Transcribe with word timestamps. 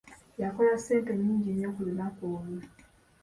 Yakola 0.41 0.73
ssente 0.79 1.11
nyingi 1.17 1.49
nnyo 1.53 1.69
ku 1.75 1.81
lunaku 1.87 2.21
olwo! 2.37 2.61